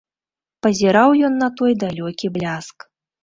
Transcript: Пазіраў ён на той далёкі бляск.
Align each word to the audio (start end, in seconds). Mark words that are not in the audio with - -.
Пазіраў 0.65 1.09
ён 1.27 1.37
на 1.43 1.49
той 1.61 1.71
далёкі 1.83 2.31
бляск. 2.39 2.77